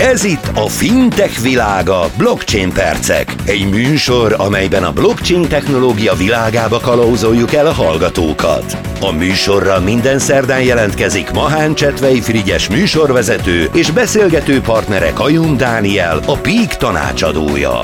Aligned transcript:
Ez 0.00 0.24
itt 0.24 0.50
a 0.54 0.68
Fintech 0.68 1.42
világa 1.42 2.04
Blockchain 2.16 2.72
percek. 2.72 3.34
Egy 3.46 3.70
műsor, 3.70 4.34
amelyben 4.38 4.84
a 4.84 4.92
blockchain 4.92 5.48
technológia 5.48 6.14
világába 6.14 6.80
kalauzoljuk 6.80 7.52
el 7.52 7.66
a 7.66 7.72
hallgatókat. 7.72 8.76
A 9.00 9.12
műsorra 9.12 9.80
minden 9.80 10.18
szerdán 10.18 10.62
jelentkezik 10.62 11.30
Mahán 11.30 11.74
Csetvei 11.74 12.20
Frigyes 12.20 12.68
műsorvezető 12.68 13.68
és 13.72 13.90
beszélgető 13.90 14.60
partnere 14.60 15.12
Kajun 15.12 15.56
Dániel, 15.56 16.18
a 16.26 16.36
Peak 16.36 16.76
tanácsadója. 16.76 17.80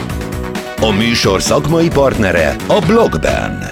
A 0.81 0.91
műsor 0.91 1.43
szakmai 1.43 1.89
partnere 1.89 2.57
a 2.67 2.79
Blogben. 2.87 3.65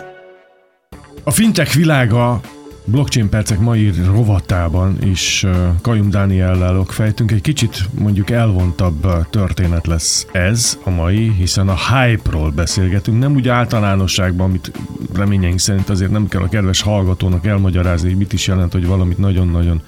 A 1.24 1.30
fintech 1.30 1.76
világa 1.76 2.40
Blockchain 2.87 3.29
percek 3.29 3.59
mai 3.59 3.93
rovatában 4.07 4.96
is 5.03 5.46
Kajum 5.83 6.11
Dániellel 6.11 6.84
fejtünk. 6.89 7.30
Egy 7.30 7.41
kicsit 7.41 7.89
mondjuk 7.98 8.30
elvontabb 8.30 9.29
történet 9.30 9.87
lesz 9.87 10.27
ez 10.33 10.79
a 10.84 10.91
mai, 10.91 11.33
hiszen 11.33 11.69
a 11.69 11.77
hype-ról 11.77 12.51
beszélgetünk, 12.51 13.19
nem 13.19 13.34
úgy 13.34 13.48
általánosságban, 13.48 14.48
amit 14.48 14.73
reményeink 15.15 15.59
szerint 15.59 15.89
azért 15.89 16.11
nem 16.11 16.28
kell 16.28 16.42
a 16.42 16.48
kedves 16.48 16.83
hallgatónak 16.83 17.47
elmagyarázni, 17.47 18.09
hogy 18.09 18.19
mit 18.19 18.33
is 18.33 18.47
jelent, 18.47 18.73
hogy 18.73 18.87
valamit 18.87 19.19
nagyon-nagyon 19.19 19.83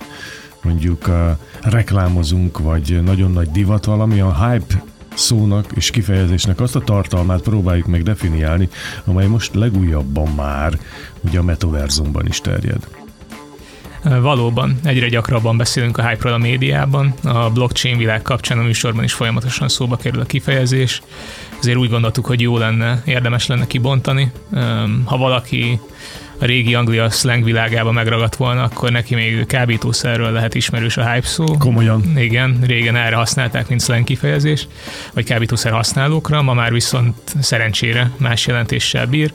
mondjuk 0.63 1.09
uh, 1.09 1.15
reklámozunk, 1.63 2.59
vagy 2.59 3.01
nagyon 3.05 3.31
nagy 3.31 3.51
divat 3.51 3.85
valami. 3.85 4.21
A 4.21 4.49
hype 4.49 4.83
szónak 5.17 5.67
és 5.75 5.91
kifejezésnek 5.91 6.61
azt 6.61 6.77
a 6.77 6.81
tartalmát 6.81 7.41
próbáljuk 7.41 7.87
meg 7.87 8.03
definiálni, 8.03 8.69
amely 9.05 9.27
most 9.27 9.55
legújabban 9.55 10.29
már 10.29 10.79
ugye 11.21 11.39
a 11.39 11.43
metaverzumban 11.43 12.27
is 12.27 12.41
terjed. 12.41 12.87
Valóban, 14.21 14.79
egyre 14.85 15.09
gyakrabban 15.09 15.57
beszélünk 15.57 15.99
a 15.99 16.09
hype 16.09 16.33
a 16.33 16.39
médiában, 16.39 17.15
a 17.25 17.51
blockchain 17.51 17.99
világ 17.99 18.23
kapcsán 18.23 18.59
a 18.59 18.63
műsorban 18.63 19.05
is 19.05 19.13
folyamatosan 19.13 19.69
szóba 19.69 19.97
kerül 19.97 20.21
a 20.21 20.25
kifejezés, 20.25 21.03
ezért 21.59 21.79
úgy 21.79 21.91
gondoltuk, 21.91 22.27
hogy 22.27 22.41
jó 22.41 22.59
lenne, 22.59 23.03
érdemes 23.05 23.47
lenne 23.47 23.67
kibontani. 23.67 24.31
Ha 25.05 25.17
valaki 25.17 25.81
a 26.39 26.45
régi 26.45 26.75
Anglia 26.75 27.11
slang 27.11 27.45
világába 27.45 27.93
megragadt 27.93 28.37
volna, 28.37 28.63
akkor 28.63 28.91
neki 28.91 29.15
még 29.15 29.47
kábítószerről 29.47 30.31
lehet 30.31 30.55
ismerős 30.55 30.97
a 30.97 31.11
hype 31.13 31.27
szó. 31.27 31.45
Komolyan. 31.45 32.19
Igen, 32.19 32.59
régen 32.67 32.97
erre 32.97 33.17
használták, 33.17 33.69
mint 33.69 33.83
slang 33.83 34.05
kifejezés, 34.05 34.67
vagy 35.15 35.25
kábítószer 35.25 35.73
használókra, 35.73 36.43
ma 36.43 36.55
már 36.55 36.73
viszont 36.73 37.15
szerencsére 37.41 38.11
más 38.17 38.47
jelentéssel 38.47 39.07
bír. 39.07 39.33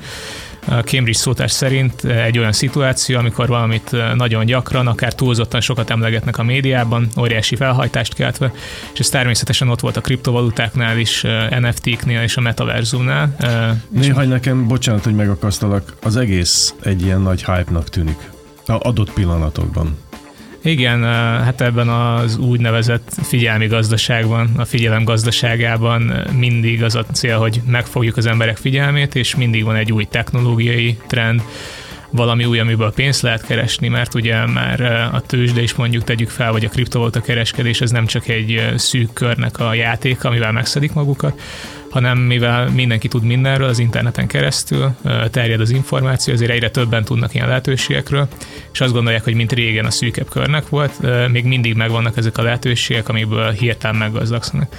Cambridge 0.65 1.13
szótás 1.13 1.51
szerint 1.51 2.03
egy 2.03 2.37
olyan 2.37 2.51
szituáció, 2.51 3.17
amikor 3.17 3.47
valamit 3.47 3.95
nagyon 4.15 4.45
gyakran, 4.45 4.87
akár 4.87 5.13
túlzottan 5.13 5.61
sokat 5.61 5.89
emlegetnek 5.89 6.37
a 6.37 6.43
médiában, 6.43 7.07
óriási 7.19 7.55
felhajtást 7.55 8.13
keltve, 8.13 8.51
és 8.93 8.99
ez 8.99 9.09
természetesen 9.09 9.69
ott 9.69 9.79
volt 9.79 9.97
a 9.97 10.01
kriptovalutáknál 10.01 10.97
is, 10.97 11.25
NFT-knél 11.59 12.21
és 12.21 12.37
a 12.37 12.41
metaverzumnál. 12.41 13.35
Néha 13.89 14.23
nekem, 14.23 14.67
bocsánat, 14.67 15.03
hogy 15.03 15.15
megakasztalak, 15.15 15.93
az 16.01 16.17
egész 16.17 16.73
egy 16.83 17.01
ilyen 17.01 17.21
nagy 17.21 17.45
hype-nak 17.45 17.89
tűnik. 17.89 18.29
A 18.65 18.87
adott 18.87 19.13
pillanatokban. 19.13 19.97
Igen, 20.63 21.03
hát 21.43 21.61
ebben 21.61 21.89
az 21.89 22.37
úgynevezett 22.37 23.17
figyelmi 23.21 23.67
gazdaságban, 23.67 24.49
a 24.57 24.65
figyelem 24.65 25.03
gazdaságában 25.03 26.13
mindig 26.37 26.83
az 26.83 26.95
a 26.95 27.03
cél, 27.03 27.37
hogy 27.37 27.61
megfogjuk 27.65 28.17
az 28.17 28.25
emberek 28.25 28.57
figyelmét, 28.57 29.15
és 29.15 29.35
mindig 29.35 29.63
van 29.63 29.75
egy 29.75 29.91
új 29.91 30.05
technológiai 30.05 30.97
trend, 31.07 31.41
valami 32.11 32.45
új, 32.45 32.59
amiből 32.59 32.93
pénzt 32.93 33.21
lehet 33.21 33.45
keresni, 33.45 33.87
mert 33.87 34.13
ugye 34.13 34.45
már 34.45 34.81
a 35.13 35.21
tőzsde 35.21 35.61
is 35.61 35.73
mondjuk 35.73 36.03
tegyük 36.03 36.29
fel, 36.29 36.51
vagy 36.51 36.65
a 36.65 36.69
kriptovaluta 36.69 37.21
kereskedés, 37.21 37.81
ez 37.81 37.91
nem 37.91 38.05
csak 38.05 38.27
egy 38.27 38.73
szűk 38.75 39.13
körnek 39.13 39.59
a 39.59 39.73
játék, 39.73 40.23
amivel 40.23 40.51
megszedik 40.51 40.93
magukat, 40.93 41.41
hanem 41.89 42.17
mivel 42.17 42.69
mindenki 42.69 43.07
tud 43.07 43.23
mindenről 43.23 43.67
az 43.67 43.79
interneten 43.79 44.27
keresztül, 44.27 44.95
terjed 45.31 45.59
az 45.59 45.69
információ, 45.69 46.33
ezért 46.33 46.51
egyre 46.51 46.69
többen 46.69 47.03
tudnak 47.03 47.33
ilyen 47.33 47.47
lehetőségekről, 47.47 48.27
és 48.73 48.81
azt 48.81 48.93
gondolják, 48.93 49.23
hogy 49.23 49.35
mint 49.35 49.51
régen 49.51 49.85
a 49.85 49.91
szűkebb 49.91 50.29
körnek 50.29 50.69
volt, 50.69 50.93
még 51.31 51.45
mindig 51.45 51.75
megvannak 51.75 52.17
ezek 52.17 52.37
a 52.37 52.41
lehetőségek, 52.41 53.09
amiből 53.09 53.51
hirtelen 53.51 53.95
meggazdagszanak 53.95 54.75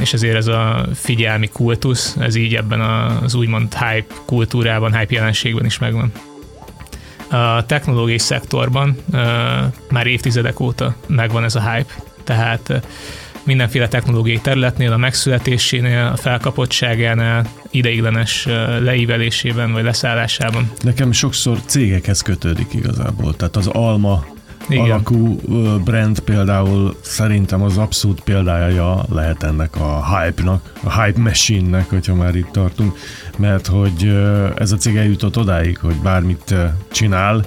és 0.00 0.12
ezért 0.12 0.36
ez 0.36 0.46
a 0.46 0.86
figyelmi 0.94 1.48
kultusz, 1.48 2.16
ez 2.20 2.34
így 2.34 2.54
ebben 2.54 2.80
az 2.80 3.34
úgymond 3.34 3.74
hype 3.74 4.14
kultúrában, 4.26 4.96
hype 4.98 5.14
jelenségben 5.14 5.64
is 5.64 5.78
megvan. 5.78 6.12
A 7.30 7.66
technológiai 7.66 8.18
szektorban 8.18 8.96
már 9.90 10.06
évtizedek 10.06 10.60
óta 10.60 10.94
megvan 11.06 11.44
ez 11.44 11.54
a 11.54 11.72
hype, 11.72 11.92
tehát 12.24 12.86
mindenféle 13.44 13.88
technológiai 13.88 14.40
területnél, 14.40 14.92
a 14.92 14.96
megszületésénél, 14.96 16.10
a 16.12 16.16
felkapottságánál, 16.16 17.46
ideiglenes 17.70 18.46
leívelésében 18.80 19.72
vagy 19.72 19.84
leszállásában. 19.84 20.70
Nekem 20.80 21.12
sokszor 21.12 21.58
cégekhez 21.64 22.20
kötődik 22.20 22.74
igazából. 22.74 23.36
Tehát 23.36 23.56
az 23.56 23.66
Alma 23.66 24.26
igen. 24.68 24.84
alakú 24.84 25.40
brand 25.84 26.20
például 26.20 26.96
szerintem 27.00 27.62
az 27.62 27.78
abszolút 27.78 28.20
példája 28.20 29.04
lehet 29.08 29.42
ennek 29.42 29.76
a 29.76 30.16
hype-nak, 30.16 30.72
a 30.82 31.02
hype 31.02 31.20
machine-nek, 31.20 31.90
hogyha 31.90 32.14
már 32.14 32.34
itt 32.34 32.50
tartunk, 32.50 32.96
mert 33.36 33.66
hogy 33.66 34.16
ez 34.56 34.72
a 34.72 34.76
cég 34.76 34.96
eljutott 34.96 35.38
odáig, 35.38 35.78
hogy 35.78 35.96
bármit 35.96 36.54
csinál, 36.92 37.44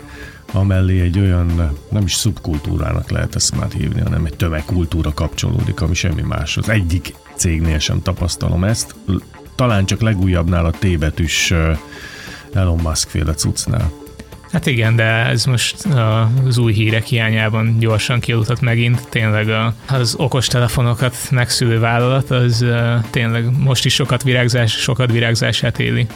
amellé 0.52 1.02
egy 1.02 1.20
olyan, 1.20 1.72
nem 1.90 2.04
is 2.04 2.14
szubkultúrának 2.14 3.10
lehet 3.10 3.36
ezt 3.36 3.58
már 3.58 3.72
hívni, 3.72 4.02
hanem 4.02 4.26
egy 4.26 4.36
tömegkultúra 4.36 5.14
kapcsolódik, 5.14 5.82
ami 5.82 5.94
semmi 5.94 6.22
más. 6.22 6.58
Az 6.58 6.70
egyik 6.70 7.14
cégnél 7.36 7.80
sem 7.80 8.02
tapasztalom 8.02 8.64
ezt, 8.64 8.96
talán 9.56 9.86
csak 9.86 10.02
legújabbnál 10.02 10.66
a 10.66 10.72
T-betűs 10.72 11.54
Elon 12.54 12.80
Musk 12.84 13.10
féle 13.10 13.34
cuccnál. 13.34 13.92
Hát 14.56 14.66
igen, 14.66 14.96
de 14.96 15.04
ez 15.04 15.46
most 15.46 15.76
az 16.46 16.58
új 16.58 16.74
hírek 16.74 17.06
hiányában 17.06 17.80
gyorsan 17.80 18.20
kialutott 18.20 18.62
megint. 18.62 19.08
Tényleg 19.10 19.48
az 19.88 20.16
okos 20.18 20.48
telefonokat 20.48 21.16
megszülő 21.32 21.80
vállalat, 21.80 22.32
az 22.32 22.66
tényleg 23.10 23.58
most 23.58 23.86
is 23.86 23.94
sokat 23.94 24.24
virágzás, 24.24 24.72
sokat 24.72 25.12
virágzását 25.12 25.80
éli, 25.80 26.08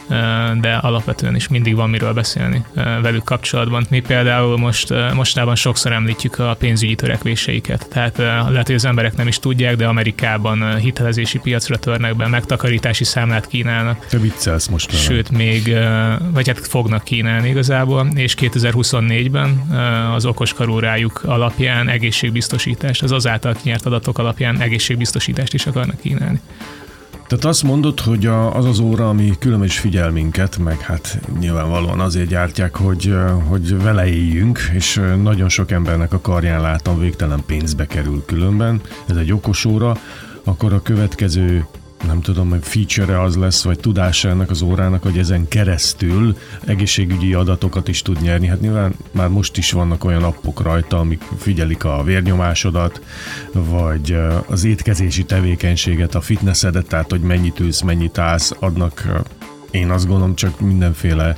de 0.60 0.74
alapvetően 0.80 1.34
is 1.34 1.48
mindig 1.48 1.74
van 1.74 1.90
miről 1.90 2.12
beszélni 2.12 2.64
velük 2.74 3.24
kapcsolatban. 3.24 3.86
Mi 3.90 4.00
például 4.00 4.58
most 4.58 4.94
mostában 5.14 5.54
sokszor 5.54 5.92
említjük 5.92 6.38
a 6.38 6.56
pénzügyi 6.58 6.94
törekvéseiket. 6.94 7.88
Tehát 7.88 8.18
lehet, 8.48 8.66
hogy 8.66 8.74
az 8.74 8.84
emberek 8.84 9.16
nem 9.16 9.26
is 9.26 9.38
tudják, 9.38 9.76
de 9.76 9.86
Amerikában 9.86 10.76
hitelezési 10.76 11.38
piacra 11.38 11.76
törnek 11.76 12.16
be, 12.16 12.26
megtakarítási 12.26 13.04
számlát 13.04 13.46
kínálnak. 13.46 14.06
Te 14.06 14.18
viccelsz 14.18 14.66
most. 14.66 15.02
Sőt, 15.02 15.30
még, 15.30 15.76
vagy 16.32 16.46
hát 16.46 16.66
fognak 16.66 17.04
kínálni 17.04 17.48
igazából, 17.48 18.08
és 18.14 18.29
és 18.30 18.50
2024-ben 18.50 19.48
az 20.14 20.24
okoskarórájuk 20.24 21.22
alapján 21.24 21.88
egészségbiztosítást, 21.88 23.02
az 23.02 23.12
azáltal 23.12 23.56
nyert 23.62 23.86
adatok 23.86 24.18
alapján 24.18 24.60
egészségbiztosítást 24.60 25.54
is 25.54 25.66
akarnak 25.66 26.00
kínálni. 26.00 26.40
Tehát 27.26 27.44
azt 27.44 27.62
mondod, 27.62 28.00
hogy 28.00 28.26
az 28.26 28.64
az 28.64 28.78
óra, 28.78 29.08
ami 29.08 29.32
különben 29.38 29.66
is 29.66 29.78
figyel 29.78 30.10
minket, 30.10 30.58
meg 30.58 30.80
hát 30.80 31.20
nyilvánvalóan 31.38 32.00
azért 32.00 32.28
gyártják, 32.28 32.76
hogy, 32.76 33.14
hogy 33.48 33.82
vele 33.82 34.06
éljünk, 34.06 34.70
és 34.72 35.00
nagyon 35.22 35.48
sok 35.48 35.70
embernek 35.70 36.12
a 36.12 36.20
karján 36.20 36.60
látom 36.60 36.98
végtelen 36.98 37.42
pénzbe 37.46 37.86
kerül 37.86 38.22
különben. 38.26 38.80
Ez 39.08 39.16
egy 39.16 39.32
okos 39.32 39.64
óra, 39.64 39.96
akkor 40.44 40.72
a 40.72 40.82
következő 40.82 41.66
nem 42.06 42.20
tudom, 42.20 42.50
hogy 42.50 42.62
feature 42.62 43.22
az 43.22 43.36
lesz, 43.36 43.62
vagy 43.62 43.80
tudása 43.80 44.28
ennek 44.28 44.50
az 44.50 44.62
órának, 44.62 45.02
hogy 45.02 45.18
ezen 45.18 45.48
keresztül 45.48 46.36
egészségügyi 46.66 47.34
adatokat 47.34 47.88
is 47.88 48.02
tud 48.02 48.20
nyerni. 48.20 48.46
Hát 48.46 48.60
nyilván 48.60 48.94
már 49.10 49.28
most 49.28 49.56
is 49.56 49.72
vannak 49.72 50.04
olyan 50.04 50.22
appok 50.22 50.62
rajta, 50.62 50.98
amik 50.98 51.22
figyelik 51.38 51.84
a 51.84 52.02
vérnyomásodat, 52.02 53.00
vagy 53.52 54.16
az 54.46 54.64
étkezési 54.64 55.24
tevékenységet, 55.24 56.14
a 56.14 56.20
fitnessedet, 56.20 56.86
tehát 56.86 57.10
hogy 57.10 57.20
mennyit 57.20 57.60
ülsz, 57.60 57.80
mennyit 57.80 58.18
állsz, 58.18 58.54
adnak 58.58 59.22
én 59.70 59.90
azt 59.90 60.06
gondolom 60.06 60.34
csak 60.34 60.60
mindenféle 60.60 61.36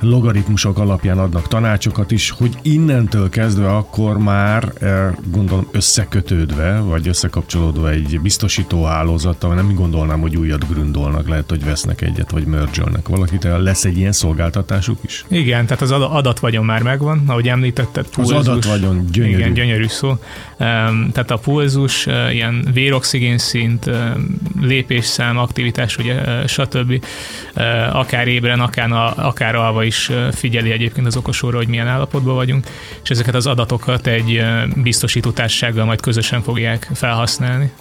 logaritmusok 0.00 0.78
alapján 0.78 1.18
adnak 1.18 1.48
tanácsokat 1.48 2.10
is, 2.10 2.30
hogy 2.30 2.56
innentől 2.62 3.28
kezdve 3.28 3.74
akkor 3.76 4.18
már 4.18 4.72
eh, 4.80 5.12
gondolom 5.30 5.68
összekötődve, 5.72 6.80
vagy 6.80 7.08
összekapcsolódva 7.08 7.90
egy 7.90 8.20
biztosító 8.22 8.84
hálózattal, 8.84 9.54
nem 9.54 9.74
gondolnám, 9.74 10.20
hogy 10.20 10.36
újat 10.36 10.68
grundolnak, 10.68 11.28
lehet, 11.28 11.50
hogy 11.50 11.64
vesznek 11.64 12.00
egyet, 12.00 12.30
vagy 12.30 12.46
mergelnek 12.46 13.08
valakit, 13.08 13.48
lesz 13.58 13.84
egy 13.84 13.98
ilyen 13.98 14.12
szolgáltatásuk 14.12 14.98
is? 15.04 15.24
Igen, 15.28 15.66
tehát 15.66 15.82
az 15.82 15.90
adatvagyon 15.90 16.64
már 16.64 16.82
megvan, 16.82 17.22
ahogy 17.26 17.48
említetted. 17.48 18.06
Pulzus, 18.08 18.36
az 18.36 18.48
adatvagyon 18.48 19.06
gyönyörű. 19.12 19.36
Igen, 19.36 19.52
gyönyörű 19.52 19.86
szó. 19.86 20.18
Tehát 20.58 21.30
a 21.30 21.36
pulzus, 21.36 22.06
eh, 22.06 22.34
ilyen 22.34 22.68
véroxigén 22.72 23.38
szint, 23.38 23.90
lépésszám, 24.60 25.38
aktivitás, 25.38 25.96
ugye, 25.96 26.24
eh, 26.24 26.46
stb. 26.46 27.04
Akár 27.92 28.28
ébren, 28.28 28.60
akár, 28.60 29.12
akár 29.16 29.54
alva 29.54 29.84
is 29.86 30.10
figyeli 30.32 30.70
egyébként 30.70 31.06
az 31.06 31.16
okosóra, 31.16 31.56
hogy 31.56 31.68
milyen 31.68 31.88
állapotban 31.88 32.34
vagyunk, 32.34 32.66
és 33.02 33.10
ezeket 33.10 33.34
az 33.34 33.46
adatokat 33.46 34.06
egy 34.06 34.42
biztosító 34.76 35.30
társasággal 35.30 35.84
majd 35.84 36.00
közösen 36.00 36.42
fogják 36.42 36.88
felhasználni, 36.94 37.72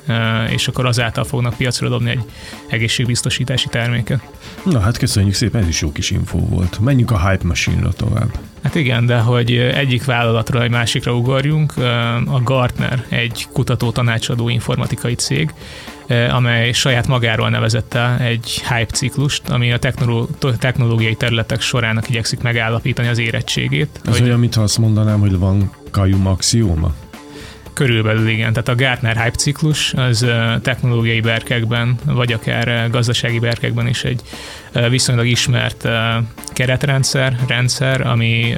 és 0.49 0.67
akkor 0.67 0.85
azáltal 0.85 1.23
fognak 1.23 1.53
piacra 1.53 1.89
dobni 1.89 2.09
egy 2.09 2.23
egészségbiztosítási 2.67 3.67
terméket. 3.67 4.21
Na 4.63 4.79
hát 4.79 4.97
köszönjük 4.97 5.33
szépen, 5.33 5.61
ez 5.61 5.67
is 5.67 5.81
jó 5.81 5.91
kis 5.91 6.11
info 6.11 6.39
volt. 6.39 6.79
Menjünk 6.79 7.11
a 7.11 7.29
Hype 7.29 7.47
Machine-ra 7.47 7.93
tovább. 7.93 8.37
Hát 8.63 8.75
igen, 8.75 9.05
de 9.05 9.17
hogy 9.17 9.57
egyik 9.57 10.05
vállalatról 10.05 10.63
egy 10.63 10.69
másikra 10.69 11.15
ugorjunk, 11.15 11.73
a 12.27 12.41
Gartner, 12.43 13.05
egy 13.09 13.47
kutató 13.51 13.91
tanácsadó 13.91 14.49
informatikai 14.49 15.13
cég, 15.15 15.53
amely 16.07 16.71
saját 16.71 17.07
magáról 17.07 17.49
nevezette 17.49 18.17
egy 18.19 18.63
hype 18.69 18.93
ciklust, 18.93 19.49
ami 19.49 19.71
a 19.71 19.79
technológiai 20.59 21.15
területek 21.15 21.61
sorának 21.61 22.09
igyekszik 22.09 22.41
megállapítani 22.41 23.07
az 23.07 23.17
érettségét. 23.17 24.01
Ez 24.05 24.21
olyan, 24.21 24.39
mintha 24.39 24.61
azt 24.61 24.77
mondanám, 24.77 25.19
hogy 25.19 25.37
van 25.37 25.71
kajum 25.91 26.27
axióma? 26.27 26.93
Körülbelül 27.73 28.27
igen, 28.27 28.53
tehát 28.53 28.67
a 28.67 28.75
Gartner 28.75 29.15
Hype 29.15 29.37
ciklus 29.37 29.93
az 29.93 30.25
technológiai 30.61 31.21
berkekben, 31.21 31.95
vagy 32.05 32.33
akár 32.33 32.89
gazdasági 32.89 33.39
berkekben 33.39 33.87
is 33.87 34.03
egy 34.03 34.21
viszonylag 34.89 35.25
ismert 35.25 35.87
keretrendszer, 36.53 37.37
rendszer, 37.47 38.07
ami 38.07 38.55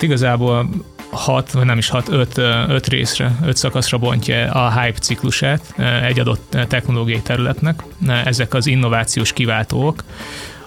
igazából 0.00 0.68
hat, 1.10 1.52
vagy 1.52 1.64
nem 1.64 1.78
is 1.78 1.88
hat, 1.88 2.08
öt, 2.08 2.38
öt 2.68 2.86
részre, 2.86 3.38
öt 3.44 3.56
szakaszra 3.56 3.98
bontja 3.98 4.52
a 4.52 4.80
hype 4.80 4.98
ciklusát 4.98 5.74
egy 6.02 6.20
adott 6.20 6.56
technológiai 6.68 7.20
területnek. 7.20 7.82
Ezek 8.24 8.54
az 8.54 8.66
innovációs 8.66 9.32
kiváltók, 9.32 10.04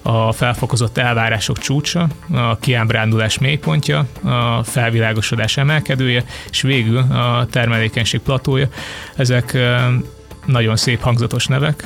a 0.01 0.31
felfokozott 0.31 0.97
elvárások 0.97 1.57
csúcsa, 1.57 2.07
a 2.33 2.57
kiábrándulás 2.57 3.37
mélypontja, 3.37 4.05
a 4.23 4.63
felvilágosodás 4.63 5.57
emelkedője, 5.57 6.23
és 6.51 6.61
végül 6.61 6.97
a 6.97 7.47
termelékenység 7.51 8.19
platója. 8.19 8.67
Ezek 9.15 9.57
nagyon 10.45 10.75
szép 10.75 11.01
hangzatos 11.01 11.47
nevek, 11.47 11.83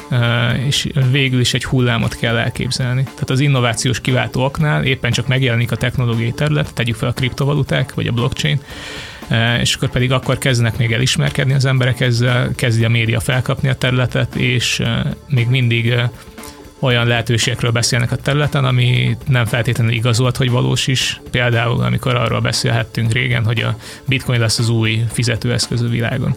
és 0.66 0.90
végül 1.12 1.40
is 1.40 1.54
egy 1.54 1.66
hullámot 1.66 2.16
kell 2.16 2.38
elképzelni. 2.38 3.04
Tehát 3.04 3.30
az 3.30 3.40
innovációs 3.40 4.02
kiváltóaknál 4.02 4.84
éppen 4.84 5.12
csak 5.12 5.28
megjelenik 5.28 5.72
a 5.72 5.76
technológiai 5.76 6.32
terület, 6.32 6.74
tegyük 6.74 6.96
fel 6.96 7.10
a 7.10 7.14
kriptovaluták 7.14 7.94
vagy 7.94 8.08
a 8.08 8.12
blockchain, 8.12 8.60
és 9.62 9.76
akkor 9.76 9.90
pedig 9.90 10.12
akkor 10.12 10.38
kezdenek 10.38 10.78
még 10.78 10.92
elismerkedni 10.92 11.54
az 11.54 11.66
emberek 11.66 12.00
ezzel, 12.00 12.52
kezdi 12.56 12.84
a 12.84 12.90
média 12.90 13.20
felkapni 13.20 13.70
a 13.70 13.76
területet, 13.76 14.36
és 14.36 14.82
még 15.30 15.48
mindig 15.48 15.94
olyan 16.84 17.08
lehetőségekről 17.08 17.72
beszélnek 17.72 18.12
a 18.12 18.16
területen, 18.16 18.66
ami 18.66 19.18
nem 19.28 19.46
feltétlenül 19.46 19.94
igazolt, 19.94 20.38
hogy 20.38 20.50
valós 20.50 20.88
is. 20.88 21.22
Például, 21.32 21.82
amikor 21.84 22.16
arról 22.16 22.42
beszélhettünk 22.42 23.12
régen, 23.12 23.46
hogy 23.46 23.60
a 23.62 23.78
bitcoin 24.08 24.40
lesz 24.40 24.60
az 24.60 24.70
új 24.70 25.04
fizetőeszköz 25.12 25.82
a 25.82 25.88
világon. 25.88 26.36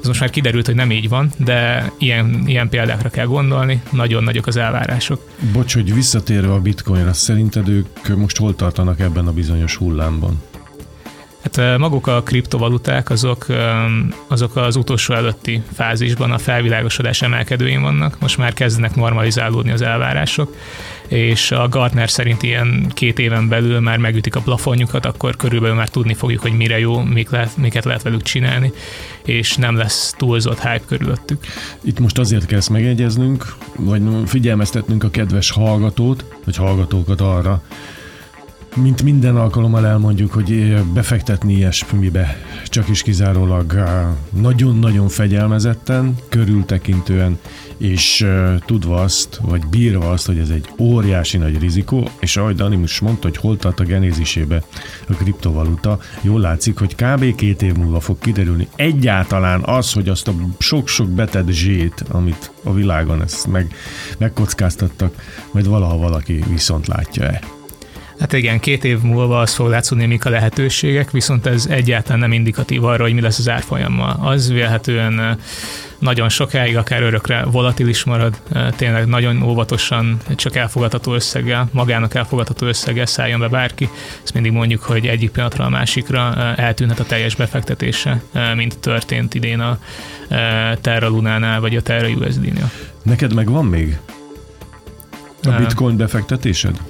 Ez 0.00 0.06
most 0.06 0.20
már 0.20 0.30
kiderült, 0.30 0.66
hogy 0.66 0.74
nem 0.74 0.90
így 0.90 1.08
van, 1.08 1.30
de 1.36 1.90
ilyen, 1.98 2.42
ilyen 2.46 2.68
példákra 2.68 3.08
kell 3.08 3.26
gondolni, 3.26 3.82
nagyon 3.90 4.24
nagyok 4.24 4.46
az 4.46 4.56
elvárások. 4.56 5.30
Bocs, 5.52 5.74
hogy 5.74 5.94
visszatérve 5.94 6.52
a 6.52 6.60
bitcoinra, 6.60 7.12
szerinted 7.12 7.68
ők 7.68 8.16
most 8.16 8.36
hol 8.36 8.54
tartanak 8.54 9.00
ebben 9.00 9.26
a 9.26 9.32
bizonyos 9.32 9.76
hullámban? 9.76 10.42
Hát 11.52 11.78
maguk 11.78 12.06
a 12.06 12.22
kriptovaluták 12.22 13.10
azok, 13.10 13.46
azok 14.26 14.56
az 14.56 14.76
utolsó 14.76 15.14
előtti 15.14 15.62
fázisban 15.72 16.30
a 16.30 16.38
felvilágosodás 16.38 17.22
emelkedőin 17.22 17.80
vannak, 17.82 18.20
most 18.20 18.38
már 18.38 18.52
kezdenek 18.52 18.94
normalizálódni 18.94 19.70
az 19.70 19.82
elvárások, 19.82 20.54
és 21.08 21.50
a 21.50 21.68
Gartner 21.68 22.10
szerint 22.10 22.42
ilyen 22.42 22.90
két 22.94 23.18
éven 23.18 23.48
belül 23.48 23.80
már 23.80 23.98
megütik 23.98 24.36
a 24.36 24.40
plafonjukat, 24.40 25.06
akkor 25.06 25.36
körülbelül 25.36 25.76
már 25.76 25.88
tudni 25.88 26.14
fogjuk, 26.14 26.42
hogy 26.42 26.52
mire 26.52 26.78
jó, 26.78 27.00
mik 27.00 27.30
lehet, 27.30 27.56
miket 27.56 27.84
lehet 27.84 28.02
velük 28.02 28.22
csinálni, 28.22 28.72
és 29.24 29.56
nem 29.56 29.76
lesz 29.76 30.14
túlzott 30.18 30.60
hype 30.60 30.84
körülöttük. 30.86 31.44
Itt 31.80 31.98
most 31.98 32.18
azért 32.18 32.46
kell 32.46 32.58
ezt 32.58 32.70
megegyeznünk, 32.70 33.54
vagy 33.76 34.02
figyelmeztetnünk 34.26 35.04
a 35.04 35.10
kedves 35.10 35.50
hallgatót, 35.50 36.24
vagy 36.44 36.56
hallgatókat 36.56 37.20
arra, 37.20 37.62
mint 38.76 39.02
minden 39.02 39.36
alkalommal 39.36 39.86
elmondjuk, 39.86 40.32
hogy 40.32 40.82
befektetni 40.92 41.54
ilyesmibe 41.54 42.36
csak 42.64 42.88
is 42.88 43.02
kizárólag 43.02 43.84
nagyon-nagyon 44.30 45.08
fegyelmezetten, 45.08 46.14
körültekintően, 46.28 47.38
és 47.76 48.26
tudva 48.66 49.00
azt, 49.00 49.40
vagy 49.42 49.66
bírva 49.66 50.10
azt, 50.10 50.26
hogy 50.26 50.38
ez 50.38 50.48
egy 50.48 50.68
óriási 50.78 51.36
nagy 51.36 51.58
rizikó, 51.58 52.08
és 52.20 52.36
ahogy 52.36 52.54
Dani 52.54 52.82
is 52.82 53.00
mondta, 53.00 53.28
hogy 53.28 53.36
hol 53.36 53.56
tart 53.56 53.80
a 53.80 53.84
genézisébe 53.84 54.62
a 55.08 55.12
kriptovaluta, 55.12 55.98
jól 56.20 56.40
látszik, 56.40 56.78
hogy 56.78 56.94
kb. 56.94 57.34
két 57.34 57.62
év 57.62 57.74
múlva 57.74 58.00
fog 58.00 58.18
kiderülni 58.18 58.68
egyáltalán 58.76 59.62
az, 59.64 59.92
hogy 59.92 60.08
azt 60.08 60.28
a 60.28 60.34
sok-sok 60.58 61.08
betett 61.08 61.48
zsét, 61.48 62.04
amit 62.08 62.50
a 62.62 62.72
világon 62.72 63.22
ezt 63.22 63.46
meg, 63.46 63.74
megkockáztattak, 64.18 65.14
majd 65.52 65.66
valaha 65.66 65.96
valaki 65.96 66.44
viszont 66.48 66.86
látja-e. 66.86 67.55
Hát 68.18 68.32
igen, 68.32 68.60
két 68.60 68.84
év 68.84 69.00
múlva 69.00 69.40
az 69.40 69.54
fog 69.54 69.68
látszódni, 69.68 70.06
mik 70.06 70.24
a 70.24 70.30
lehetőségek, 70.30 71.10
viszont 71.10 71.46
ez 71.46 71.66
egyáltalán 71.70 72.18
nem 72.18 72.32
indikatív 72.32 72.84
arra, 72.84 73.02
hogy 73.02 73.12
mi 73.12 73.20
lesz 73.20 73.38
az 73.38 73.48
árfolyammal. 73.48 74.18
Az 74.22 74.50
vélhetően 74.50 75.38
nagyon 75.98 76.28
sokáig, 76.28 76.76
akár 76.76 77.02
örökre 77.02 77.44
volatilis 77.44 78.04
marad, 78.04 78.40
tényleg 78.76 79.06
nagyon 79.06 79.42
óvatosan, 79.42 80.16
csak 80.34 80.56
elfogadható 80.56 81.14
összeggel, 81.14 81.68
magának 81.72 82.14
elfogadható 82.14 82.66
összeggel 82.66 83.06
szálljon 83.06 83.40
be 83.40 83.48
bárki. 83.48 83.88
Ezt 84.22 84.34
mindig 84.34 84.52
mondjuk, 84.52 84.82
hogy 84.82 85.06
egyik 85.06 85.30
pillanatra 85.30 85.64
a 85.64 85.68
másikra 85.68 86.34
eltűnhet 86.56 87.00
a 87.00 87.04
teljes 87.04 87.34
befektetése, 87.34 88.22
mint 88.54 88.78
történt 88.78 89.34
idén 89.34 89.60
a 89.60 89.78
Terra 90.80 91.08
Lunánál, 91.08 91.60
vagy 91.60 91.76
a 91.76 91.82
Terra 91.82 92.08
USD-nél. 92.08 92.70
Neked 93.02 93.34
meg 93.34 93.50
van 93.50 93.64
még 93.64 93.98
a 95.42 95.50
bitcoin 95.50 95.96
befektetésed? 95.96 96.80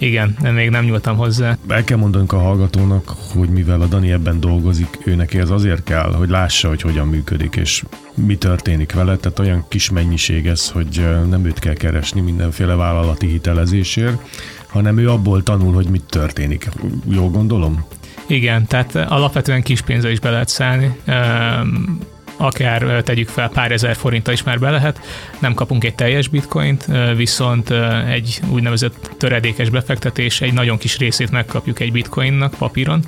Igen, 0.00 0.36
de 0.40 0.50
még 0.50 0.70
nem 0.70 0.84
nyúltam 0.84 1.16
hozzá. 1.16 1.56
El 1.68 1.84
kell 1.84 1.96
mondanunk 1.96 2.32
a 2.32 2.38
hallgatónak, 2.38 3.14
hogy 3.34 3.48
mivel 3.48 3.80
a 3.80 3.86
Dani 3.86 4.12
ebben 4.12 4.40
dolgozik, 4.40 4.98
ő 5.04 5.14
neki 5.14 5.38
ez 5.38 5.50
azért 5.50 5.82
kell, 5.82 6.12
hogy 6.12 6.28
lássa, 6.28 6.68
hogy 6.68 6.80
hogyan 6.80 7.08
működik, 7.08 7.56
és 7.56 7.84
mi 8.14 8.36
történik 8.36 8.92
vele, 8.92 9.16
tehát 9.16 9.38
olyan 9.38 9.64
kis 9.68 9.90
mennyiség 9.90 10.46
ez, 10.46 10.70
hogy 10.70 11.06
nem 11.28 11.44
őt 11.44 11.58
kell 11.58 11.74
keresni 11.74 12.20
mindenféle 12.20 12.74
vállalati 12.74 13.26
hitelezésért, 13.26 14.18
hanem 14.66 14.98
ő 14.98 15.10
abból 15.10 15.42
tanul, 15.42 15.74
hogy 15.74 15.88
mit 15.88 16.04
történik. 16.04 16.68
Jó 17.08 17.30
gondolom? 17.30 17.84
Igen, 18.26 18.66
tehát 18.66 18.94
alapvetően 18.94 19.62
kis 19.62 19.80
pénzre 19.80 20.10
is 20.10 20.20
be 20.20 20.30
lehet 20.30 20.48
szállni 20.48 20.96
akár 22.40 23.02
tegyük 23.02 23.28
fel 23.28 23.48
pár 23.48 23.72
ezer 23.72 23.96
forinttal 23.96 24.32
is 24.34 24.42
már 24.42 24.58
be 24.58 24.70
lehet, 24.70 25.00
nem 25.38 25.54
kapunk 25.54 25.84
egy 25.84 25.94
teljes 25.94 26.28
bitcoint, 26.28 26.86
viszont 27.16 27.70
egy 28.08 28.40
úgynevezett 28.48 29.10
töredékes 29.18 29.68
befektetés, 29.68 30.40
egy 30.40 30.52
nagyon 30.52 30.78
kis 30.78 30.98
részét 30.98 31.30
megkapjuk 31.30 31.80
egy 31.80 31.92
bitcoinnak 31.92 32.54
papíron, 32.58 33.04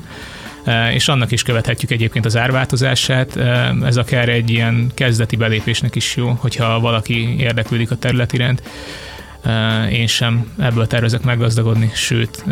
és 0.93 1.09
annak 1.09 1.31
is 1.31 1.43
követhetjük 1.43 1.91
egyébként 1.91 2.25
az 2.25 2.37
árváltozását. 2.37 3.37
Ez 3.85 3.97
akár 3.97 4.29
egy 4.29 4.51
ilyen 4.51 4.91
kezdeti 4.95 5.37
belépésnek 5.37 5.95
is 5.95 6.17
jó, 6.17 6.37
hogyha 6.41 6.81
valaki 6.81 7.37
érdeklődik 7.39 7.91
a 7.91 7.97
terület 7.97 8.33
iránt. 8.33 8.63
Én 9.91 10.07
sem 10.07 10.53
ebből 10.59 10.87
tervezek 10.87 11.23
meggazdagodni, 11.23 11.91
sőt, 11.95 12.45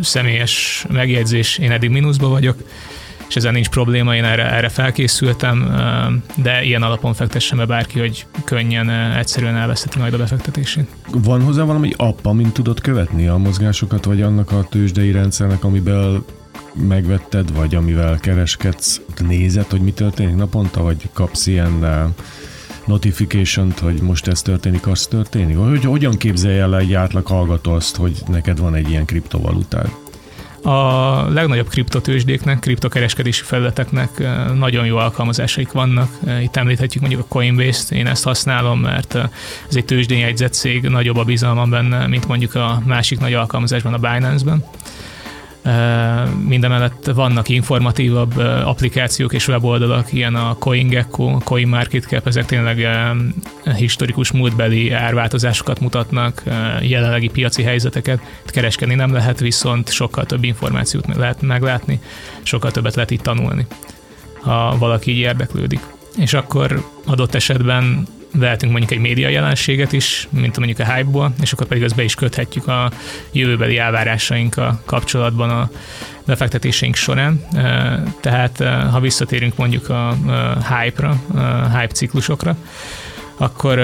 személyes 0.00 0.84
megjegyzés, 0.88 1.58
én 1.58 1.70
eddig 1.70 1.90
mínuszba 1.90 2.28
vagyok, 2.28 2.56
és 3.28 3.36
ezen 3.36 3.52
nincs 3.52 3.68
probléma, 3.68 4.14
én 4.14 4.24
erre, 4.24 4.52
erre 4.52 4.68
felkészültem, 4.68 5.74
de 6.34 6.62
ilyen 6.62 6.82
alapon 6.82 7.14
fektessen 7.14 7.58
be 7.58 7.64
bárki, 7.64 7.98
hogy 7.98 8.26
könnyen, 8.44 8.90
egyszerűen 8.90 9.56
elveszheti 9.56 9.98
majd 9.98 10.14
a 10.14 10.16
befektetését. 10.16 10.88
Van 11.12 11.42
hozzá 11.42 11.62
valami 11.62 11.92
app, 11.96 12.26
amint 12.26 12.52
tudod 12.52 12.80
követni 12.80 13.26
a 13.26 13.36
mozgásokat, 13.36 14.04
vagy 14.04 14.22
annak 14.22 14.52
a 14.52 14.66
tőzsdei 14.70 15.10
rendszernek, 15.10 15.64
amiben 15.64 16.24
megvetted, 16.88 17.54
vagy 17.54 17.74
amivel 17.74 18.18
kereskedsz, 18.18 19.00
nézed, 19.18 19.66
hogy 19.70 19.80
mi 19.80 19.92
történik 19.92 20.34
naponta, 20.34 20.82
vagy 20.82 21.08
kapsz 21.12 21.46
ilyen 21.46 22.14
notification 22.84 23.72
hogy 23.80 24.02
most 24.02 24.26
ez 24.26 24.42
történik, 24.42 24.86
az 24.86 25.06
történik? 25.06 25.56
Hogy 25.56 25.84
hogyan 25.84 26.16
képzelje 26.16 26.62
el 26.62 26.78
egy 26.78 26.94
átlag 26.94 27.26
hallgató 27.26 27.72
azt, 27.72 27.96
hogy 27.96 28.22
neked 28.28 28.58
van 28.58 28.74
egy 28.74 28.90
ilyen 28.90 29.04
kriptovalutád? 29.04 29.90
A 30.62 31.30
legnagyobb 31.30 31.68
kriptotősdéknek, 31.68 32.58
kriptokereskedési 32.58 33.42
felületeknek 33.42 34.18
eh, 34.18 34.46
nagyon 34.58 34.86
jó 34.86 34.96
alkalmazásaik 34.96 35.72
vannak. 35.72 36.10
Eh, 36.26 36.42
itt 36.42 36.56
említhetjük 36.56 37.02
mondjuk 37.02 37.22
a 37.22 37.26
Coinbase-t, 37.28 37.90
én 37.90 38.06
ezt 38.06 38.24
használom, 38.24 38.80
mert 38.80 39.14
eh, 39.14 39.22
ez 39.68 39.76
egy 39.76 39.84
tőzsdén 39.84 40.18
jegyzett 40.18 40.52
cég, 40.52 40.82
nagyobb 40.82 41.16
a 41.16 41.24
bizalmam 41.24 41.70
benne, 41.70 42.06
mint 42.06 42.28
mondjuk 42.28 42.54
a 42.54 42.82
másik 42.84 43.20
nagy 43.20 43.34
alkalmazásban, 43.34 43.94
a 43.94 43.98
Binance-ben. 43.98 44.64
Mindemellett 46.46 47.10
vannak 47.14 47.48
informatívabb 47.48 48.36
applikációk 48.64 49.32
és 49.32 49.48
weboldalak, 49.48 50.12
ilyen 50.12 50.34
a 50.34 50.56
CoinGecko, 50.58 51.38
CoinMarketCap, 51.44 52.26
ezek 52.26 52.46
tényleg 52.46 52.88
historikus 53.76 54.30
múltbeli 54.32 54.90
árváltozásokat 54.90 55.80
mutatnak, 55.80 56.42
jelenlegi 56.80 57.28
piaci 57.28 57.62
helyzeteket. 57.62 58.20
Kereskedni 58.46 58.94
nem 58.94 59.12
lehet, 59.12 59.40
viszont 59.40 59.90
sokkal 59.90 60.24
több 60.24 60.44
információt 60.44 61.16
lehet 61.16 61.42
meglátni, 61.42 62.00
sokkal 62.42 62.70
többet 62.70 62.94
lehet 62.94 63.10
itt 63.10 63.22
tanulni, 63.22 63.66
ha 64.40 64.76
valaki 64.78 65.10
így 65.10 65.18
érdeklődik. 65.18 65.80
És 66.16 66.34
akkor 66.34 66.90
adott 67.06 67.34
esetben 67.34 68.06
vehetünk 68.32 68.72
mondjuk 68.72 68.92
egy 68.92 68.98
média 68.98 69.28
jelenséget 69.28 69.92
is, 69.92 70.28
mint 70.30 70.56
mondjuk 70.56 70.78
a 70.78 70.92
hype-ból, 70.92 71.34
és 71.42 71.52
akkor 71.52 71.66
pedig 71.66 71.84
azt 71.84 71.94
be 71.94 72.02
is 72.02 72.14
köthetjük 72.14 72.68
a 72.68 72.90
jövőbeli 73.32 73.78
elvárásainkkal 73.78 74.82
kapcsolatban 74.84 75.50
a 75.50 75.70
befektetéseink 76.26 76.94
során. 76.94 77.46
Tehát 78.20 78.58
ha 78.90 79.00
visszatérünk 79.00 79.56
mondjuk 79.56 79.88
a 79.88 80.16
hype-ra, 80.68 81.20
a 81.34 81.78
hype 81.78 81.94
ciklusokra, 81.94 82.56
akkor 83.36 83.80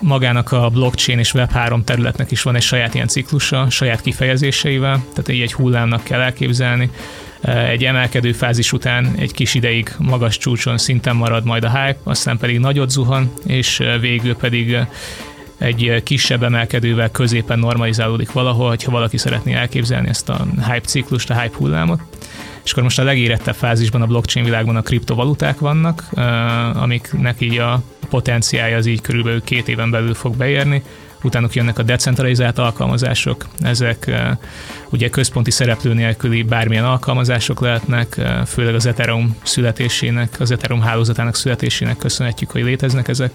magának 0.00 0.52
a 0.52 0.68
blockchain 0.68 1.18
és 1.18 1.32
Web3 1.34 1.84
területnek 1.84 2.30
is 2.30 2.42
van 2.42 2.54
egy 2.54 2.62
saját 2.62 2.94
ilyen 2.94 3.08
ciklusa, 3.08 3.70
saját 3.70 4.00
kifejezéseivel, 4.00 5.04
tehát 5.10 5.28
így 5.28 5.40
egy 5.40 5.52
hullámnak 5.52 6.04
kell 6.04 6.20
elképzelni. 6.20 6.90
Egy 7.40 7.84
emelkedő 7.84 8.32
fázis 8.32 8.72
után 8.72 9.14
egy 9.16 9.32
kis 9.32 9.54
ideig 9.54 9.94
magas 9.98 10.38
csúcson 10.38 10.78
szinten 10.78 11.16
marad 11.16 11.44
majd 11.44 11.64
a 11.64 11.70
hype, 11.70 11.98
aztán 12.02 12.38
pedig 12.38 12.58
nagyot 12.58 12.90
zuhan, 12.90 13.32
és 13.46 13.82
végül 14.00 14.36
pedig 14.36 14.76
egy 15.58 16.02
kisebb 16.02 16.42
emelkedővel 16.42 17.10
középen 17.10 17.58
normalizálódik 17.58 18.32
valahol, 18.32 18.76
ha 18.84 18.90
valaki 18.90 19.16
szeretné 19.16 19.54
elképzelni 19.54 20.08
ezt 20.08 20.28
a 20.28 20.46
hype 20.56 20.86
ciklust, 20.86 21.30
a 21.30 21.40
hype 21.40 21.56
hullámot. 21.56 22.00
És 22.64 22.70
akkor 22.70 22.82
most 22.82 22.98
a 22.98 23.04
legérettebb 23.04 23.54
fázisban 23.54 24.02
a 24.02 24.06
blockchain 24.06 24.44
világban 24.44 24.76
a 24.76 24.82
kriptovaluták 24.82 25.58
vannak, 25.58 26.04
amiknek 26.74 27.40
így 27.40 27.58
a 27.58 27.82
potenciálja 28.08 28.76
az 28.76 28.86
így 28.86 29.00
körülbelül 29.00 29.42
két 29.42 29.68
éven 29.68 29.90
belül 29.90 30.14
fog 30.14 30.36
beérni, 30.36 30.82
utánuk 31.22 31.54
jönnek 31.54 31.78
a 31.78 31.82
decentralizált 31.82 32.58
alkalmazások, 32.58 33.46
ezek 33.60 34.10
ugye 34.90 35.08
központi 35.08 35.50
szereplő 35.50 35.94
nélküli 35.94 36.42
bármilyen 36.42 36.84
alkalmazások 36.84 37.60
lehetnek, 37.60 38.20
főleg 38.46 38.74
az 38.74 38.86
Ethereum 38.86 39.36
születésének, 39.42 40.40
az 40.40 40.50
Ethereum 40.50 40.80
hálózatának 40.80 41.36
születésének 41.36 41.96
köszönhetjük, 41.96 42.50
hogy 42.50 42.62
léteznek 42.62 43.08
ezek 43.08 43.30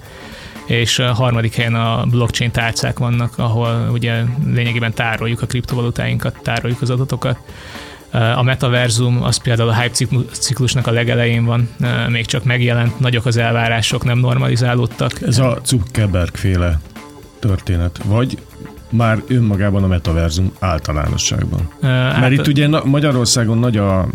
és 0.65 0.99
a 0.99 1.13
harmadik 1.13 1.55
helyen 1.55 1.75
a 1.75 2.05
blockchain 2.05 2.51
tárcák 2.51 2.99
vannak, 2.99 3.37
ahol 3.37 3.89
ugye 3.91 4.23
lényegében 4.45 4.93
tároljuk 4.93 5.41
a 5.41 5.45
kriptovalutáinkat, 5.45 6.39
tároljuk 6.41 6.81
az 6.81 6.89
adatokat. 6.89 7.37
A 8.35 8.43
metaverzum 8.43 9.23
az 9.23 9.37
például 9.37 9.69
a 9.69 9.79
hype 9.81 10.07
ciklusnak 10.31 10.87
a 10.87 10.91
legelején 10.91 11.45
van, 11.45 11.69
még 12.09 12.25
csak 12.25 12.43
megjelent, 12.43 12.99
nagyok 12.99 13.25
az 13.25 13.37
elvárások, 13.37 14.03
nem 14.03 14.17
normalizálódtak. 14.17 15.21
Ez 15.21 15.37
a 15.37 15.61
Zuckerberg 15.65 16.35
féle 16.35 16.79
történet, 17.47 17.99
vagy 18.05 18.37
már 18.89 19.21
önmagában 19.27 19.83
a 19.83 19.87
metaverzum 19.87 20.51
általánosságban? 20.59 21.69
Mert 21.81 22.15
hát, 22.15 22.31
itt 22.31 22.47
ugye 22.47 22.67
Magyarországon 22.83 23.57
nagy 23.57 23.77
a 23.77 24.07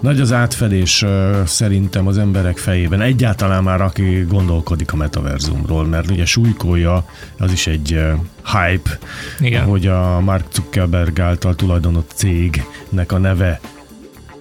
nagy 0.00 0.20
az 0.20 0.32
átfedés 0.32 1.04
szerintem 1.44 2.06
az 2.06 2.18
emberek 2.18 2.58
fejében. 2.58 3.00
Egyáltalán 3.00 3.62
már 3.62 3.80
aki 3.80 4.24
gondolkodik 4.28 4.92
a 4.92 4.96
metaverzumról, 4.96 5.84
mert 5.84 6.10
ugye 6.10 6.24
súlykolja, 6.24 7.04
az 7.38 7.52
is 7.52 7.66
egy 7.66 8.00
hype, 8.44 8.98
Igen. 9.40 9.64
hogy 9.64 9.86
a 9.86 10.20
Mark 10.20 10.44
Zuckerberg 10.52 11.20
által 11.20 11.54
tulajdonott 11.54 12.10
cégnek 12.14 13.12
a 13.12 13.18
neve 13.18 13.60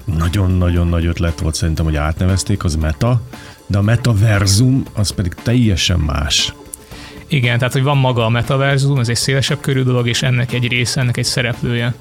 nagyon-nagyon 0.06 0.88
nagy 0.88 1.06
ötlet 1.06 1.40
volt 1.40 1.56
szerintem, 1.56 1.86
hogy 1.86 1.96
átnevezték, 1.96 2.64
az 2.64 2.76
meta, 2.76 3.22
de 3.68 3.78
a 3.78 3.82
metaverzum 3.82 4.84
az 4.94 5.10
pedig 5.10 5.34
teljesen 5.34 6.00
más. 6.00 6.54
Igen, 7.28 7.58
tehát 7.58 7.74
hogy 7.74 7.84
van 7.84 7.98
maga 7.98 8.26
a 8.26 8.30
metaverzum, 8.30 9.00
ez 9.00 9.10
egy 9.10 9.16
szélesebb 9.16 9.60
körű 9.60 9.84
dolog, 9.84 10.08
és 10.08 10.24
ennek 10.24 10.54
egy 10.54 10.68
része, 10.68 11.00
ennek 11.00 11.18
egy 11.18 11.26
szereplője 11.26 11.94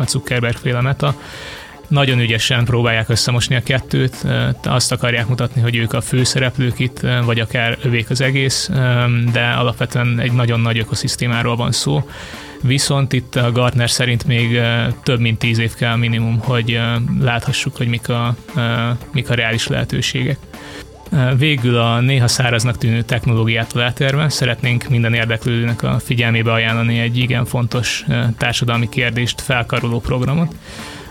a 0.00 0.04
Zuckerberg 0.06 0.56
féle 0.56 0.80
meta. 0.80 1.14
Nagyon 1.88 2.20
ügyesen 2.20 2.64
próbálják 2.64 3.08
összemosni 3.08 3.56
a 3.56 3.62
kettőt, 3.62 4.26
azt 4.62 4.92
akarják 4.92 5.28
mutatni, 5.28 5.60
hogy 5.60 5.76
ők 5.76 5.92
a 5.92 6.00
főszereplők 6.00 6.78
itt, 6.78 7.00
vagy 7.24 7.40
akár 7.40 7.78
övék 7.82 8.10
az 8.10 8.20
egész, 8.20 8.70
de 9.32 9.48
alapvetően 9.48 10.20
egy 10.20 10.32
nagyon 10.32 10.60
nagy 10.60 10.78
ökoszisztémáról 10.78 11.56
van 11.56 11.72
szó. 11.72 12.08
Viszont 12.62 13.12
itt 13.12 13.34
a 13.34 13.52
Gartner 13.52 13.90
szerint 13.90 14.24
még 14.24 14.60
több 15.02 15.20
mint 15.20 15.38
tíz 15.38 15.58
év 15.58 15.74
kell 15.74 15.96
minimum, 15.96 16.38
hogy 16.38 16.80
láthassuk, 17.20 17.76
hogy 17.76 17.86
mik 17.86 18.08
a, 18.08 18.36
mik 19.12 19.30
a 19.30 19.34
reális 19.34 19.66
lehetőségek. 19.66 20.38
Végül 21.38 21.76
a 21.76 22.00
néha 22.00 22.28
száraznak 22.28 22.78
tűnő 22.78 23.02
technológiától 23.02 23.82
eltérve 23.82 24.28
szeretnénk 24.28 24.88
minden 24.88 25.14
érdeklődőnek 25.14 25.82
a 25.82 25.98
figyelmébe 25.98 26.52
ajánlani 26.52 26.98
egy 26.98 27.18
igen 27.18 27.44
fontos 27.44 28.04
társadalmi 28.38 28.88
kérdést 28.88 29.40
felkaroló 29.40 30.00
programot. 30.00 30.54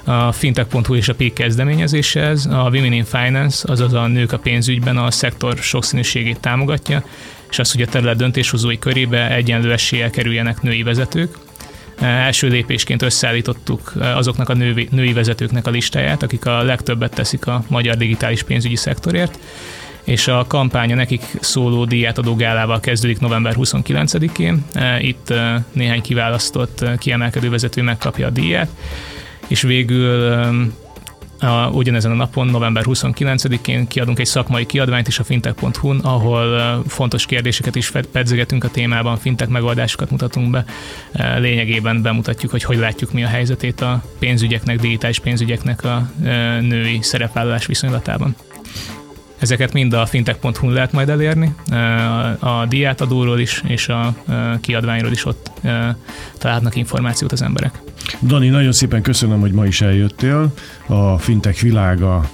A 0.03 0.31
fintech.hu 0.31 0.95
és 0.95 1.09
a 1.09 1.15
PIK 1.15 1.33
kezdeményezése 1.33 2.21
ez, 2.21 2.45
a 2.45 2.69
Women 2.71 2.93
in 2.93 3.03
Finance, 3.03 3.71
azaz 3.71 3.93
a 3.93 4.07
nők 4.07 4.31
a 4.31 4.39
pénzügyben 4.39 4.97
a 4.97 5.11
szektor 5.11 5.57
sokszínűségét 5.57 6.39
támogatja, 6.39 7.03
és 7.49 7.59
az, 7.59 7.71
hogy 7.71 7.81
a 7.81 7.87
terület 7.87 8.17
döntéshozói 8.17 8.79
körébe 8.79 9.31
egyenlő 9.31 9.71
eséllyel 9.71 10.09
kerüljenek 10.09 10.61
női 10.61 10.83
vezetők. 10.83 11.37
Első 11.99 12.47
lépésként 12.47 13.01
összeállítottuk 13.01 13.93
azoknak 13.99 14.49
a 14.49 14.53
női 14.89 15.13
vezetőknek 15.13 15.67
a 15.67 15.69
listáját, 15.69 16.23
akik 16.23 16.45
a 16.45 16.63
legtöbbet 16.63 17.13
teszik 17.13 17.47
a 17.47 17.63
magyar 17.67 17.95
digitális 17.97 18.43
pénzügyi 18.43 18.75
szektorért, 18.75 19.39
és 20.03 20.27
a 20.27 20.45
kampánya 20.47 20.95
nekik 20.95 21.21
szóló 21.39 21.85
díjátadó 21.85 22.35
gálával 22.35 22.79
kezdődik 22.79 23.19
november 23.19 23.53
29-én. 23.57 24.65
E, 24.73 25.01
itt 25.01 25.29
e, 25.29 25.63
néhány 25.71 26.01
kiválasztott 26.01 26.81
e, 26.81 26.95
kiemelkedő 26.97 27.49
vezető 27.49 27.81
megkapja 27.81 28.27
a 28.27 28.29
díját, 28.29 28.69
és 29.47 29.61
végül 29.61 30.31
a, 31.43 31.69
ugyanezen 31.71 32.11
a 32.11 32.15
napon, 32.15 32.47
november 32.47 32.83
29-én 32.87 33.87
kiadunk 33.87 34.19
egy 34.19 34.25
szakmai 34.25 34.65
kiadványt 34.65 35.07
is 35.07 35.19
a 35.19 35.23
fintech.hu-n, 35.23 35.99
ahol 35.99 36.83
fontos 36.87 37.25
kérdéseket 37.25 37.75
is 37.75 37.91
pedzegetünk 38.11 38.63
a 38.63 38.69
témában, 38.69 39.17
fintech 39.17 39.51
megoldásokat 39.51 40.09
mutatunk 40.09 40.49
be. 40.49 40.65
Lényegében 41.37 42.01
bemutatjuk, 42.01 42.51
hogy 42.51 42.63
hogy 42.63 42.77
látjuk 42.77 43.11
mi 43.11 43.23
a 43.23 43.27
helyzetét 43.27 43.81
a 43.81 44.03
pénzügyeknek, 44.19 44.79
digitális 44.79 45.19
pénzügyeknek 45.19 45.83
a 45.83 46.11
női 46.61 46.99
szerepvállalás 47.01 47.65
viszonylatában. 47.65 48.35
Ezeket 49.43 49.73
mind 49.73 49.93
a 49.93 50.05
fintech.hu 50.05 50.69
lehet 50.69 50.91
majd 50.91 51.09
elérni, 51.09 51.55
a 52.39 52.65
diátadóról 52.65 53.39
is, 53.39 53.61
és 53.67 53.87
a 53.87 54.15
kiadványról 54.61 55.11
is 55.11 55.25
ott 55.25 55.51
találhatnak 56.37 56.75
információt 56.75 57.31
az 57.31 57.41
emberek. 57.41 57.81
Dani, 58.21 58.49
nagyon 58.49 58.71
szépen 58.71 59.01
köszönöm, 59.01 59.39
hogy 59.39 59.51
ma 59.51 59.65
is 59.65 59.81
eljöttél. 59.81 60.53
A 60.87 61.17
fintech 61.17 61.61
világa 61.61 62.29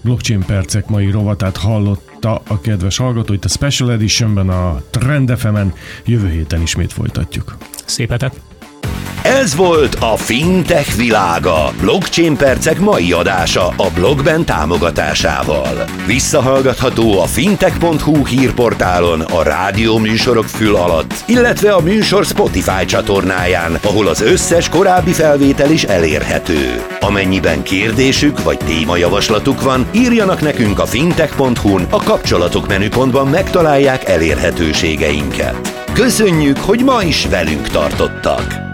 blockchain 0.00 0.44
percek 0.44 0.86
mai 0.88 1.10
rovatát 1.10 1.56
hallotta 1.56 2.42
a 2.46 2.60
kedves 2.60 2.96
hallgató. 2.96 3.32
Itt 3.32 3.44
a 3.44 3.48
Special 3.48 3.92
Editionben 3.92 4.48
a 4.48 4.82
Trend 4.90 5.38
FM-en 5.38 5.72
jövő 6.04 6.30
héten 6.30 6.62
ismét 6.62 6.92
folytatjuk. 6.92 7.56
Szép 7.84 8.10
hetet! 8.10 8.49
Ez 9.40 9.54
volt 9.54 9.94
a 9.94 10.16
Fintech 10.16 10.96
világa. 10.96 11.72
Blockchain 11.80 12.36
percek 12.36 12.78
mai 12.78 13.12
adása 13.12 13.66
a 13.66 13.90
blogben 13.94 14.44
támogatásával. 14.44 15.84
Visszahallgatható 16.06 17.20
a 17.20 17.24
fintech.hu 17.24 18.26
hírportálon, 18.26 19.20
a 19.20 19.42
rádió 19.42 19.98
műsorok 19.98 20.44
fül 20.44 20.76
alatt, 20.76 21.14
illetve 21.26 21.72
a 21.72 21.80
műsor 21.80 22.24
Spotify 22.24 22.84
csatornáján, 22.84 23.78
ahol 23.82 24.08
az 24.08 24.20
összes 24.20 24.68
korábbi 24.68 25.12
felvétel 25.12 25.70
is 25.70 25.84
elérhető. 25.84 26.84
Amennyiben 27.00 27.62
kérdésük 27.62 28.42
vagy 28.42 28.58
témajavaslatuk 28.58 29.62
van, 29.62 29.86
írjanak 29.92 30.40
nekünk 30.40 30.78
a 30.78 30.86
fintech.hu-n, 30.86 31.86
a 31.90 32.02
kapcsolatok 32.02 32.68
menüpontban 32.68 33.28
megtalálják 33.28 34.04
elérhetőségeinket. 34.04 35.84
Köszönjük, 35.92 36.58
hogy 36.58 36.84
ma 36.84 37.02
is 37.02 37.26
velünk 37.26 37.68
tartottak! 37.68 38.69